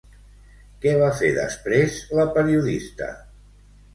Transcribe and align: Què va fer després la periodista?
Què 0.85 0.93
va 1.01 1.09
fer 1.19 1.29
després 1.35 1.99
la 2.21 2.25
periodista? 2.37 3.13